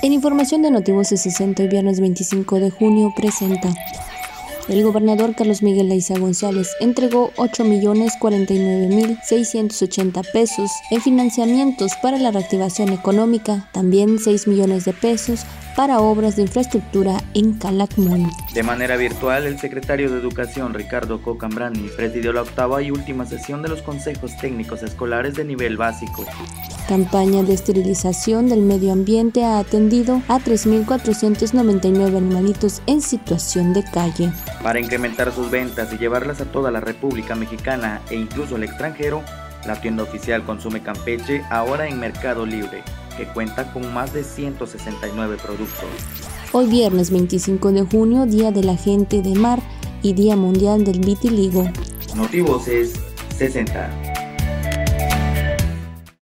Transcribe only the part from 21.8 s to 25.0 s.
presidió la octava y última sesión de los consejos técnicos